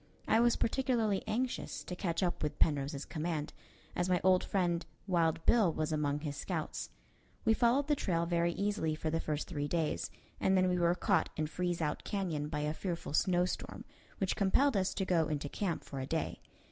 I 0.27 0.39
was 0.39 0.55
particularly 0.55 1.23
anxious 1.27 1.83
to 1.83 1.95
catch 1.95 2.23
up 2.23 2.41
with 2.41 2.57
Penrose's 2.57 3.05
command, 3.05 3.53
as 3.95 4.09
my 4.09 4.19
old 4.23 4.43
friend 4.43 4.83
Wild 5.05 5.45
Bill 5.45 5.71
was 5.71 5.91
among 5.91 6.21
his 6.21 6.35
scouts. 6.35 6.89
We 7.45 7.53
followed 7.53 7.85
the 7.87 7.95
trail 7.95 8.25
very 8.25 8.51
easily 8.53 8.95
for 8.95 9.11
the 9.11 9.19
first 9.19 9.47
three 9.47 9.67
days, 9.67 10.09
and 10.39 10.57
then 10.57 10.67
we 10.67 10.79
were 10.79 10.95
caught 10.95 11.29
in 11.37 11.45
Freeze 11.45 11.83
Out 11.83 12.03
Canyon 12.03 12.47
by 12.47 12.61
a 12.61 12.73
fearful 12.73 13.13
snowstorm, 13.13 13.85
which 14.17 14.35
compelled 14.35 14.75
us 14.75 14.95
to 14.95 15.05
go 15.05 15.27
into 15.27 15.47
camp 15.47 15.83
for 15.83 15.99
a 15.99 16.07
day. 16.07 16.39